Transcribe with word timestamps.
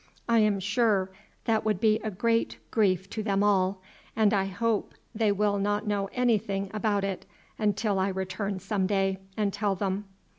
I 0.27 0.39
am 0.39 0.59
sure 0.59 1.11
that 1.45 1.63
would 1.63 1.79
be 1.79 1.99
a 1.99 2.09
great 2.09 2.57
grief 2.71 3.07
to 3.11 3.21
them 3.21 3.43
all, 3.43 3.83
and 4.15 4.33
I 4.33 4.45
hope 4.45 4.95
they 5.13 5.31
will 5.31 5.59
not 5.59 5.85
know 5.85 6.09
anything 6.11 6.71
about 6.73 7.03
it 7.03 7.27
until 7.59 7.99
I 7.99 8.07
return 8.07 8.57
some 8.59 8.87
day 8.87 9.19
and 9.37 9.53
tell 9.53 9.75
them." 9.75 10.05